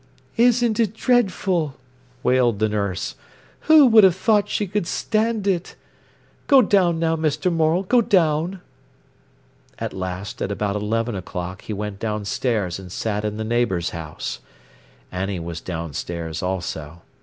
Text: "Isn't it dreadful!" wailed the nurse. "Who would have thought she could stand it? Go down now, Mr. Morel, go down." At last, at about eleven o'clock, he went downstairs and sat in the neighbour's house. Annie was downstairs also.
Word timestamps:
"Isn't 0.37 0.79
it 0.79 0.95
dreadful!" 0.95 1.75
wailed 2.23 2.57
the 2.57 2.67
nurse. 2.67 3.13
"Who 3.69 3.85
would 3.85 4.03
have 4.03 4.15
thought 4.15 4.49
she 4.49 4.65
could 4.65 4.87
stand 4.87 5.45
it? 5.45 5.75
Go 6.47 6.63
down 6.63 6.97
now, 6.97 7.15
Mr. 7.15 7.53
Morel, 7.53 7.83
go 7.83 8.01
down." 8.01 8.61
At 9.77 9.93
last, 9.93 10.41
at 10.41 10.51
about 10.51 10.75
eleven 10.75 11.13
o'clock, 11.13 11.61
he 11.61 11.73
went 11.73 11.99
downstairs 11.99 12.79
and 12.79 12.91
sat 12.91 13.23
in 13.23 13.37
the 13.37 13.43
neighbour's 13.43 13.91
house. 13.91 14.39
Annie 15.11 15.39
was 15.39 15.61
downstairs 15.61 16.41
also. 16.41 17.03